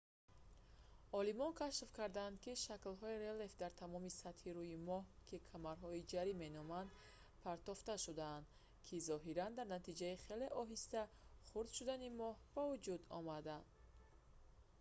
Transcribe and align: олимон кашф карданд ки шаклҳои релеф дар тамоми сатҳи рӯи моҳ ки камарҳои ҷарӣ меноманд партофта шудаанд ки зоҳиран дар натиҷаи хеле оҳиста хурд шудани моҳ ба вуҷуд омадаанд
олимон 1.19 1.51
кашф 1.61 1.89
карданд 1.97 2.35
ки 2.43 2.53
шаклҳои 2.65 3.21
релеф 3.25 3.53
дар 3.61 3.71
тамоми 3.81 4.11
сатҳи 4.21 4.49
рӯи 4.57 4.77
моҳ 4.89 5.03
ки 5.27 5.37
камарҳои 5.49 6.07
ҷарӣ 6.11 6.33
меноманд 6.43 6.89
партофта 7.45 7.93
шудаанд 8.05 8.45
ки 8.85 8.95
зоҳиран 9.07 9.51
дар 9.57 9.67
натиҷаи 9.75 10.21
хеле 10.25 10.47
оҳиста 10.61 11.01
хурд 11.49 11.69
шудани 11.77 12.15
моҳ 12.21 12.33
ба 12.55 12.61
вуҷуд 12.69 13.01
омадаанд 13.17 13.67